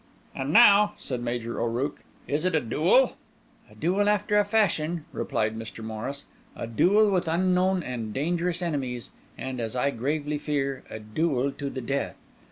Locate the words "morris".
5.83-6.25